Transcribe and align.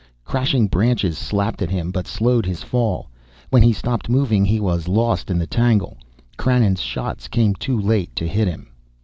Crashing 0.25 0.65
branches 0.67 1.15
slapped 1.15 1.61
at 1.61 1.69
him, 1.69 1.91
but 1.91 2.07
slowed 2.07 2.47
his 2.47 2.63
fall. 2.63 3.11
When 3.51 3.61
he 3.61 3.71
stopped 3.71 4.09
moving 4.09 4.43
he 4.45 4.59
was 4.59 4.87
lost 4.87 5.29
in 5.29 5.37
the 5.37 5.45
tangle. 5.45 5.95
Krannon's 6.37 6.81
shots 6.81 7.27
came 7.27 7.53
too 7.53 7.79
late 7.79 8.15
to 8.15 8.27
hit 8.27 8.47
him. 8.47 8.69